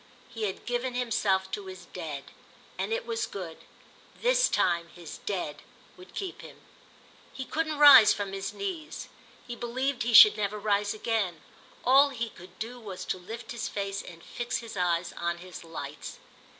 He 0.29 0.45
had 0.45 0.65
given 0.65 0.95
himself 0.95 1.51
to 1.51 1.67
his 1.67 1.85
Dead, 1.93 2.23
and 2.75 2.91
it 2.91 3.05
was 3.05 3.27
good: 3.27 3.59
this 4.19 4.49
time 4.49 4.87
his 4.87 5.19
Dead 5.27 5.61
would 5.95 6.15
keep 6.15 6.41
him. 6.41 6.59
He 7.31 7.45
couldn't 7.45 7.77
rise 7.77 8.11
from 8.11 8.33
his 8.33 8.51
knees; 8.51 9.09
he 9.45 9.55
believed 9.55 10.01
he 10.01 10.13
should 10.15 10.37
never 10.37 10.57
rise 10.57 10.95
again; 10.95 11.43
all 11.85 12.09
he 12.09 12.29
could 12.31 12.57
do 12.57 12.79
was 12.79 13.05
to 13.05 13.19
lift 13.19 13.51
his 13.51 13.67
face 13.69 14.01
and 14.01 14.23
fix 14.23 14.57
his 14.57 14.75
eyes 14.75 15.13
on 15.13 15.37
his 15.37 15.63
lights. 15.63 16.17